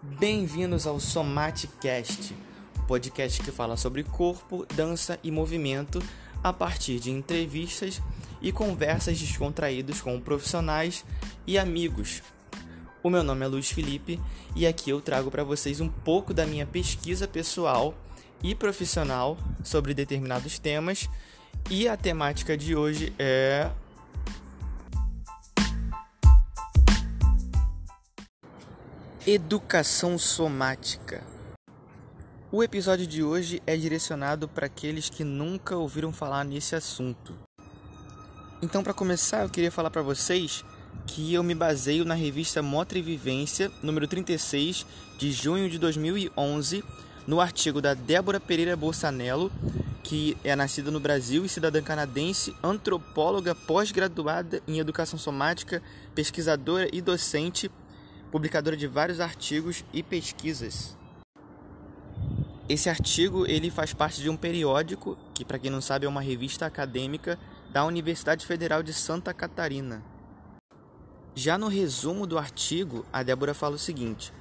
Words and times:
Bem-vindos 0.00 0.86
ao 0.86 1.00
Somaticast, 1.00 2.32
podcast 2.86 3.42
que 3.42 3.50
fala 3.50 3.76
sobre 3.76 4.04
corpo, 4.04 4.64
dança 4.76 5.18
e 5.24 5.30
movimento 5.32 6.00
a 6.40 6.52
partir 6.52 7.00
de 7.00 7.10
entrevistas 7.10 8.00
e 8.40 8.52
conversas 8.52 9.18
descontraídas 9.18 10.00
com 10.00 10.20
profissionais 10.20 11.04
e 11.44 11.58
amigos. 11.58 12.22
O 13.02 13.10
meu 13.10 13.24
nome 13.24 13.44
é 13.44 13.48
Luiz 13.48 13.72
Felipe 13.72 14.20
e 14.54 14.68
aqui 14.68 14.90
eu 14.90 15.00
trago 15.00 15.32
para 15.32 15.42
vocês 15.42 15.80
um 15.80 15.88
pouco 15.88 16.32
da 16.32 16.46
minha 16.46 16.64
pesquisa 16.64 17.26
pessoal 17.26 17.92
e 18.40 18.54
profissional 18.54 19.36
sobre 19.64 19.94
determinados 19.94 20.60
temas 20.60 21.10
e 21.68 21.88
a 21.88 21.96
temática 21.96 22.56
de 22.56 22.76
hoje 22.76 23.12
é 23.18 23.68
Educação 29.30 30.16
somática. 30.16 31.22
O 32.50 32.62
episódio 32.62 33.06
de 33.06 33.22
hoje 33.22 33.62
é 33.66 33.76
direcionado 33.76 34.48
para 34.48 34.64
aqueles 34.64 35.10
que 35.10 35.22
nunca 35.22 35.76
ouviram 35.76 36.10
falar 36.14 36.44
nesse 36.46 36.74
assunto. 36.74 37.34
Então, 38.62 38.82
para 38.82 38.94
começar, 38.94 39.42
eu 39.42 39.50
queria 39.50 39.70
falar 39.70 39.90
para 39.90 40.00
vocês 40.00 40.64
que 41.06 41.34
eu 41.34 41.42
me 41.42 41.54
baseio 41.54 42.06
na 42.06 42.14
revista 42.14 42.62
Motra 42.62 42.98
e 42.98 43.02
Vivência, 43.02 43.70
número 43.82 44.08
36, 44.08 44.86
de 45.18 45.30
junho 45.30 45.68
de 45.68 45.78
2011, 45.78 46.82
no 47.26 47.38
artigo 47.38 47.82
da 47.82 47.92
Débora 47.92 48.40
Pereira 48.40 48.74
Bolsanello, 48.78 49.52
que 50.02 50.38
é 50.42 50.56
nascida 50.56 50.90
no 50.90 51.00
Brasil 51.00 51.44
e 51.44 51.50
cidadã 51.50 51.82
canadense, 51.82 52.56
antropóloga 52.64 53.54
pós-graduada 53.54 54.62
em 54.66 54.78
educação 54.78 55.18
somática, 55.18 55.82
pesquisadora 56.14 56.88
e 56.90 57.02
docente 57.02 57.70
publicadora 58.30 58.76
de 58.76 58.86
vários 58.86 59.20
artigos 59.20 59.84
e 59.92 60.02
pesquisas. 60.02 60.96
Esse 62.68 62.90
artigo 62.90 63.46
ele 63.46 63.70
faz 63.70 63.94
parte 63.94 64.20
de 64.20 64.28
um 64.28 64.36
periódico 64.36 65.16
que, 65.34 65.44
para 65.44 65.58
quem 65.58 65.70
não 65.70 65.80
sabe, 65.80 66.04
é 66.04 66.08
uma 66.08 66.20
revista 66.20 66.66
acadêmica 66.66 67.38
da 67.70 67.84
Universidade 67.84 68.44
Federal 68.44 68.82
de 68.82 68.92
Santa 68.92 69.32
Catarina. 69.32 70.02
Já 71.34 71.56
no 71.56 71.68
resumo 71.68 72.26
do 72.26 72.36
artigo, 72.38 73.06
a 73.12 73.22
Débora 73.22 73.54
fala 73.54 73.76
o 73.76 73.78
seguinte: 73.78 74.32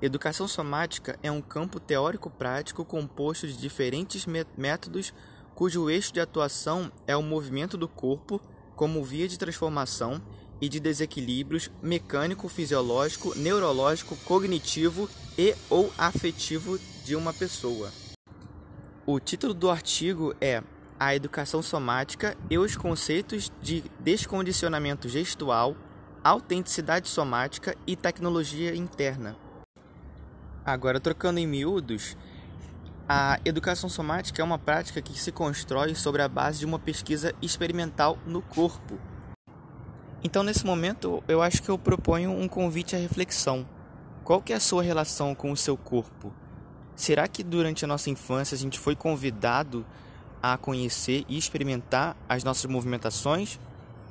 Educação 0.00 0.46
somática 0.46 1.18
é 1.22 1.30
um 1.30 1.42
campo 1.42 1.80
teórico-prático 1.80 2.84
composto 2.84 3.46
de 3.46 3.56
diferentes 3.56 4.26
métodos 4.56 5.12
cujo 5.54 5.88
eixo 5.88 6.12
de 6.12 6.20
atuação 6.20 6.92
é 7.06 7.16
o 7.16 7.22
movimento 7.22 7.78
do 7.78 7.88
corpo 7.88 8.40
como 8.74 9.02
via 9.02 9.26
de 9.26 9.38
transformação 9.38 10.20
e 10.60 10.68
de 10.68 10.80
desequilíbrios 10.80 11.70
mecânico, 11.82 12.48
fisiológico, 12.48 13.36
neurológico, 13.36 14.16
cognitivo 14.24 15.08
e 15.36 15.54
ou 15.68 15.92
afetivo 15.98 16.78
de 17.04 17.14
uma 17.14 17.32
pessoa. 17.32 17.90
O 19.04 19.20
título 19.20 19.54
do 19.54 19.70
artigo 19.70 20.34
é 20.40 20.62
A 20.98 21.14
Educação 21.14 21.62
Somática 21.62 22.36
e 22.50 22.58
os 22.58 22.76
conceitos 22.76 23.52
de 23.62 23.84
descondicionamento 24.00 25.08
gestual, 25.08 25.76
autenticidade 26.24 27.08
somática 27.08 27.76
e 27.86 27.94
tecnologia 27.94 28.74
interna. 28.74 29.36
Agora, 30.64 30.98
trocando 30.98 31.38
em 31.38 31.46
miúdos, 31.46 32.16
a 33.08 33.38
educação 33.44 33.88
somática 33.88 34.42
é 34.42 34.44
uma 34.44 34.58
prática 34.58 35.00
que 35.00 35.16
se 35.16 35.30
constrói 35.30 35.94
sobre 35.94 36.22
a 36.22 36.28
base 36.28 36.58
de 36.58 36.66
uma 36.66 36.78
pesquisa 36.80 37.32
experimental 37.40 38.18
no 38.26 38.42
corpo 38.42 38.98
então, 40.26 40.42
nesse 40.42 40.66
momento, 40.66 41.22
eu 41.28 41.40
acho 41.40 41.62
que 41.62 41.68
eu 41.68 41.78
proponho 41.78 42.32
um 42.32 42.48
convite 42.48 42.96
à 42.96 42.98
reflexão. 42.98 43.64
Qual 44.24 44.42
que 44.42 44.52
é 44.52 44.56
a 44.56 44.60
sua 44.60 44.82
relação 44.82 45.36
com 45.36 45.52
o 45.52 45.56
seu 45.56 45.76
corpo? 45.76 46.34
Será 46.96 47.28
que 47.28 47.44
durante 47.44 47.84
a 47.84 47.88
nossa 47.88 48.10
infância 48.10 48.56
a 48.56 48.58
gente 48.58 48.76
foi 48.76 48.96
convidado 48.96 49.86
a 50.42 50.58
conhecer 50.58 51.24
e 51.28 51.38
experimentar 51.38 52.16
as 52.28 52.42
nossas 52.42 52.68
movimentações? 52.68 53.56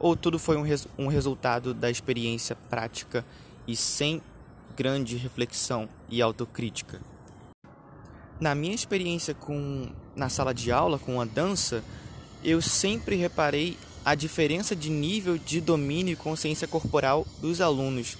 Ou 0.00 0.16
tudo 0.16 0.38
foi 0.38 0.56
um, 0.56 0.62
res 0.62 0.88
um 0.96 1.08
resultado 1.08 1.74
da 1.74 1.90
experiência 1.90 2.56
prática 2.56 3.22
e 3.66 3.76
sem 3.76 4.22
grande 4.74 5.14
reflexão 5.14 5.90
e 6.08 6.22
autocrítica? 6.22 7.02
Na 8.40 8.54
minha 8.54 8.74
experiência 8.74 9.34
com 9.34 9.90
na 10.16 10.30
sala 10.30 10.54
de 10.54 10.72
aula 10.72 10.98
com 10.98 11.20
a 11.20 11.26
dança, 11.26 11.84
eu 12.42 12.62
sempre 12.62 13.14
reparei 13.14 13.76
a 14.08 14.14
diferença 14.14 14.74
de 14.74 14.88
nível 14.88 15.36
de 15.36 15.60
domínio 15.60 16.14
e 16.14 16.16
consciência 16.16 16.66
corporal 16.66 17.26
dos 17.42 17.60
alunos. 17.60 18.16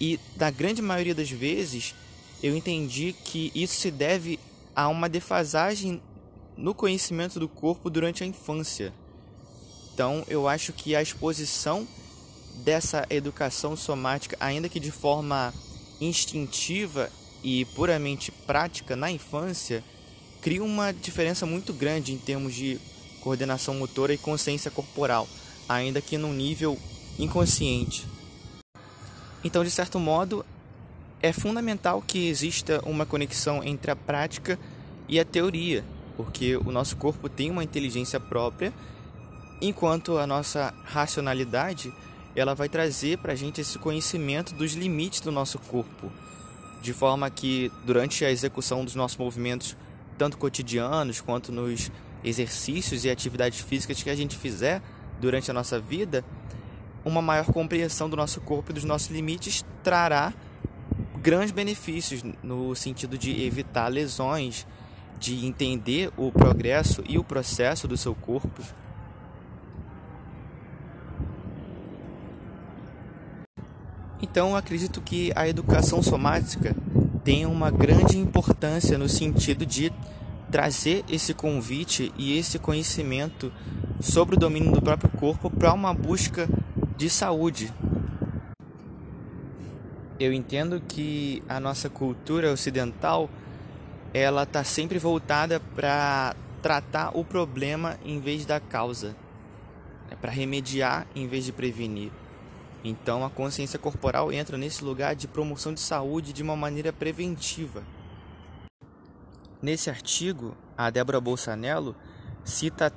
E, 0.00 0.16
da 0.36 0.48
grande 0.48 0.80
maioria 0.80 1.12
das 1.12 1.28
vezes, 1.28 1.92
eu 2.40 2.56
entendi 2.56 3.12
que 3.24 3.50
isso 3.52 3.74
se 3.80 3.90
deve 3.90 4.38
a 4.76 4.86
uma 4.86 5.08
defasagem 5.08 6.00
no 6.56 6.72
conhecimento 6.72 7.40
do 7.40 7.48
corpo 7.48 7.90
durante 7.90 8.22
a 8.22 8.26
infância. 8.28 8.92
Então, 9.92 10.24
eu 10.28 10.46
acho 10.46 10.72
que 10.72 10.94
a 10.94 11.02
exposição 11.02 11.84
dessa 12.62 13.04
educação 13.10 13.74
somática, 13.74 14.36
ainda 14.38 14.68
que 14.68 14.78
de 14.78 14.92
forma 14.92 15.52
instintiva 16.00 17.10
e 17.42 17.64
puramente 17.64 18.30
prática 18.30 18.94
na 18.94 19.10
infância, 19.10 19.82
cria 20.40 20.62
uma 20.62 20.92
diferença 20.92 21.44
muito 21.44 21.72
grande 21.72 22.12
em 22.12 22.18
termos 22.18 22.54
de 22.54 22.78
coordenação 23.22 23.74
motora 23.74 24.12
e 24.12 24.18
consciência 24.18 24.70
corporal, 24.70 25.28
ainda 25.68 26.00
que 26.00 26.18
num 26.18 26.32
nível 26.32 26.78
inconsciente. 27.18 28.06
Então, 29.44 29.64
de 29.64 29.70
certo 29.70 29.98
modo, 29.98 30.44
é 31.22 31.32
fundamental 31.32 32.02
que 32.02 32.28
exista 32.28 32.82
uma 32.84 33.06
conexão 33.06 33.62
entre 33.62 33.90
a 33.90 33.96
prática 33.96 34.58
e 35.08 35.18
a 35.18 35.24
teoria, 35.24 35.84
porque 36.16 36.56
o 36.56 36.70
nosso 36.72 36.96
corpo 36.96 37.28
tem 37.28 37.50
uma 37.50 37.64
inteligência 37.64 38.18
própria, 38.18 38.72
enquanto 39.60 40.18
a 40.18 40.26
nossa 40.26 40.74
racionalidade 40.84 41.92
ela 42.34 42.54
vai 42.54 42.68
trazer 42.68 43.18
para 43.18 43.32
a 43.32 43.36
gente 43.36 43.60
esse 43.60 43.78
conhecimento 43.78 44.54
dos 44.54 44.72
limites 44.72 45.20
do 45.20 45.30
nosso 45.30 45.58
corpo, 45.58 46.10
de 46.80 46.92
forma 46.92 47.30
que 47.30 47.70
durante 47.84 48.24
a 48.24 48.30
execução 48.30 48.84
dos 48.84 48.94
nossos 48.94 49.16
movimentos, 49.16 49.76
tanto 50.18 50.38
cotidianos 50.38 51.20
quanto 51.20 51.52
nos 51.52 51.90
exercícios 52.24 53.04
e 53.04 53.10
atividades 53.10 53.60
físicas 53.60 54.02
que 54.02 54.10
a 54.10 54.14
gente 54.14 54.36
fizer 54.36 54.82
durante 55.20 55.50
a 55.50 55.54
nossa 55.54 55.78
vida, 55.78 56.24
uma 57.04 57.22
maior 57.22 57.46
compreensão 57.46 58.08
do 58.08 58.16
nosso 58.16 58.40
corpo 58.40 58.70
e 58.70 58.74
dos 58.74 58.84
nossos 58.84 59.10
limites 59.10 59.64
trará 59.82 60.32
grandes 61.20 61.52
benefícios 61.52 62.22
no 62.42 62.74
sentido 62.74 63.16
de 63.16 63.44
evitar 63.44 63.88
lesões, 63.88 64.66
de 65.18 65.46
entender 65.46 66.10
o 66.16 66.32
progresso 66.32 67.02
e 67.08 67.18
o 67.18 67.24
processo 67.24 67.86
do 67.86 67.96
seu 67.96 68.14
corpo. 68.14 68.62
Então, 74.20 74.56
acredito 74.56 75.00
que 75.00 75.32
a 75.36 75.46
educação 75.48 76.02
somática 76.02 76.74
tem 77.22 77.46
uma 77.46 77.70
grande 77.70 78.18
importância 78.18 78.96
no 78.96 79.08
sentido 79.08 79.66
de 79.66 79.92
trazer 80.52 81.02
esse 81.08 81.32
convite 81.32 82.12
e 82.18 82.38
esse 82.38 82.58
conhecimento 82.58 83.50
sobre 84.02 84.36
o 84.36 84.38
domínio 84.38 84.70
do 84.70 84.82
próprio 84.82 85.10
corpo 85.10 85.48
para 85.48 85.72
uma 85.72 85.94
busca 85.94 86.46
de 86.94 87.08
saúde. 87.08 87.72
Eu 90.20 90.30
entendo 90.30 90.78
que 90.78 91.42
a 91.48 91.58
nossa 91.58 91.88
cultura 91.88 92.52
ocidental 92.52 93.30
ela 94.12 94.42
está 94.42 94.62
sempre 94.62 94.98
voltada 94.98 95.58
para 95.74 96.36
tratar 96.60 97.16
o 97.16 97.24
problema 97.24 97.98
em 98.04 98.20
vez 98.20 98.44
da 98.44 98.60
causa, 98.60 99.16
é 100.10 100.14
para 100.14 100.30
remediar 100.30 101.06
em 101.16 101.26
vez 101.26 101.46
de 101.46 101.52
prevenir. 101.52 102.12
Então 102.84 103.24
a 103.24 103.30
consciência 103.30 103.78
corporal 103.78 104.30
entra 104.30 104.58
nesse 104.58 104.84
lugar 104.84 105.16
de 105.16 105.26
promoção 105.26 105.72
de 105.72 105.80
saúde 105.80 106.30
de 106.30 106.42
uma 106.42 106.54
maneira 106.54 106.92
preventiva. 106.92 107.82
Nesse 109.62 109.88
artigo, 109.88 110.56
a 110.76 110.90
Débora 110.90 111.20
Bolsanello 111.20 111.94
cita 112.44 112.92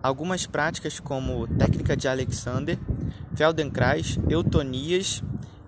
algumas 0.00 0.46
práticas 0.46 1.00
como 1.00 1.48
técnica 1.48 1.96
de 1.96 2.06
Alexander, 2.06 2.78
Feldenkrais, 3.34 4.16
eutonias 4.30 5.20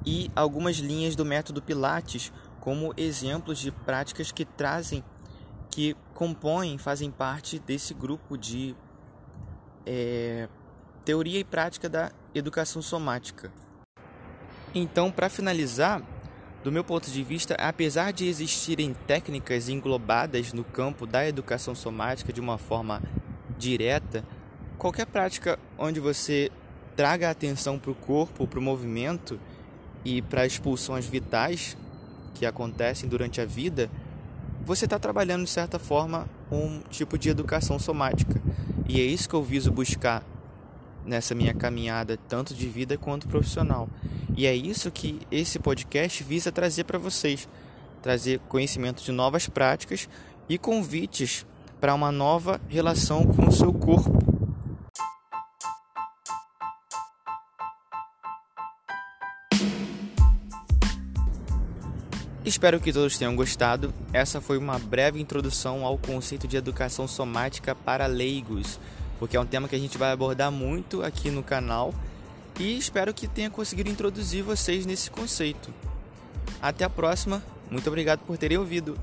e 0.06 0.30
algumas 0.36 0.76
linhas 0.76 1.16
do 1.16 1.24
método 1.24 1.60
Pilates 1.60 2.32
como 2.60 2.94
exemplos 2.96 3.58
de 3.58 3.72
práticas 3.72 4.30
que 4.30 4.44
trazem, 4.44 5.02
que 5.70 5.96
compõem, 6.14 6.78
fazem 6.78 7.10
parte 7.10 7.58
desse 7.58 7.92
grupo 7.92 8.38
de 8.38 8.76
é, 9.84 10.48
teoria 11.04 11.40
e 11.40 11.44
prática 11.44 11.88
da 11.88 12.12
educação 12.32 12.80
somática. 12.80 13.50
Então, 14.72 15.10
para 15.10 15.28
finalizar, 15.28 16.00
do 16.62 16.72
meu 16.72 16.82
ponto 16.82 17.10
de 17.10 17.22
vista, 17.22 17.54
apesar 17.54 18.12
de 18.12 18.26
existirem 18.26 18.94
técnicas 19.06 19.68
englobadas 19.68 20.52
no 20.52 20.64
campo 20.64 21.06
da 21.06 21.26
educação 21.26 21.74
somática 21.74 22.32
de 22.32 22.40
uma 22.40 22.58
forma 22.58 23.02
direta, 23.56 24.24
qualquer 24.76 25.06
prática 25.06 25.58
onde 25.78 26.00
você 26.00 26.50
traga 26.96 27.30
atenção 27.30 27.78
para 27.78 27.90
o 27.90 27.94
corpo, 27.94 28.46
para 28.46 28.58
o 28.58 28.62
movimento 28.62 29.38
e 30.04 30.20
para 30.20 30.46
expulsões 30.46 31.06
vitais, 31.06 31.76
que 32.34 32.46
acontecem 32.46 33.08
durante 33.08 33.40
a 33.40 33.44
vida, 33.44 33.90
você 34.64 34.84
está 34.84 34.98
trabalhando 34.98 35.44
de 35.44 35.50
certa 35.50 35.78
forma 35.78 36.28
um 36.50 36.80
tipo 36.90 37.18
de 37.18 37.28
educação 37.28 37.78
somática. 37.78 38.40
E 38.88 39.00
é 39.00 39.04
isso 39.04 39.28
que 39.28 39.34
eu 39.34 39.42
viso 39.42 39.72
buscar 39.72 40.24
nessa 41.04 41.34
minha 41.34 41.54
caminhada, 41.54 42.18
tanto 42.28 42.54
de 42.54 42.68
vida 42.68 42.96
quanto 42.96 43.28
profissional. 43.28 43.88
E 44.38 44.46
é 44.46 44.54
isso 44.54 44.88
que 44.92 45.18
esse 45.32 45.58
podcast 45.58 46.22
visa 46.22 46.52
trazer 46.52 46.84
para 46.84 46.96
vocês 46.96 47.48
trazer 48.00 48.38
conhecimento 48.48 49.02
de 49.02 49.10
novas 49.10 49.48
práticas 49.48 50.08
e 50.48 50.56
convites 50.56 51.44
para 51.80 51.92
uma 51.92 52.12
nova 52.12 52.60
relação 52.68 53.26
com 53.26 53.48
o 53.48 53.52
seu 53.52 53.72
corpo. 53.72 54.16
Espero 62.44 62.78
que 62.78 62.92
todos 62.92 63.18
tenham 63.18 63.34
gostado. 63.34 63.92
Essa 64.12 64.40
foi 64.40 64.56
uma 64.56 64.78
breve 64.78 65.20
introdução 65.20 65.84
ao 65.84 65.98
conceito 65.98 66.46
de 66.46 66.56
educação 66.56 67.08
somática 67.08 67.74
para 67.74 68.06
leigos, 68.06 68.78
porque 69.18 69.36
é 69.36 69.40
um 69.40 69.46
tema 69.46 69.66
que 69.66 69.74
a 69.74 69.80
gente 69.80 69.98
vai 69.98 70.12
abordar 70.12 70.52
muito 70.52 71.02
aqui 71.02 71.28
no 71.28 71.42
canal 71.42 71.92
e 72.58 72.76
espero 72.76 73.14
que 73.14 73.28
tenha 73.28 73.50
conseguido 73.50 73.90
introduzir 73.90 74.42
vocês 74.42 74.84
nesse 74.84 75.10
conceito. 75.10 75.72
Até 76.60 76.84
a 76.84 76.90
próxima, 76.90 77.42
muito 77.70 77.86
obrigado 77.86 78.20
por 78.20 78.36
terem 78.36 78.58
ouvido. 78.58 78.98